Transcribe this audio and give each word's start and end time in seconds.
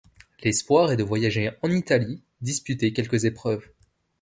L'espoir 0.41 0.91
est 0.91 0.97
de 0.97 1.03
voyager 1.03 1.51
en 1.61 1.69
Italie, 1.69 2.23
disputer 2.41 2.91
quelques 2.91 3.25
épreuves. 3.25 3.69